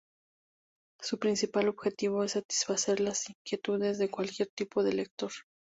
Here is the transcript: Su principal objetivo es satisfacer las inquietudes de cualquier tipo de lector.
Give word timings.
Su 0.99 1.19
principal 1.19 1.67
objetivo 1.67 2.23
es 2.23 2.31
satisfacer 2.31 2.99
las 2.99 3.29
inquietudes 3.29 3.99
de 3.99 4.09
cualquier 4.09 4.49
tipo 4.49 4.81
de 4.81 4.93
lector. 4.93 5.31